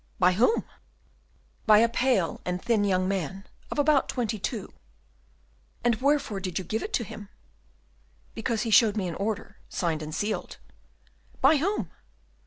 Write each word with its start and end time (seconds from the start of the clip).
"By 0.17 0.31
whom?" 0.33 0.63
"By 1.67 1.77
a 1.77 1.87
pale 1.87 2.41
and 2.43 2.59
thin 2.59 2.83
young 2.85 3.07
man, 3.07 3.45
of 3.69 3.77
about 3.77 4.09
twenty 4.09 4.39
two." 4.39 4.73
"And 5.83 5.97
wherefore 6.01 6.39
did 6.39 6.57
you 6.57 6.65
give 6.65 6.81
it 6.81 6.87
up 6.89 6.93
to 6.93 7.03
him?" 7.03 7.29
"Because 8.33 8.63
he 8.63 8.71
showed 8.71 8.97
me 8.97 9.07
an 9.07 9.13
order, 9.13 9.57
signed 9.69 10.01
and 10.01 10.15
sealed." 10.15 10.57
"By 11.39 11.57
whom?" 11.57 11.91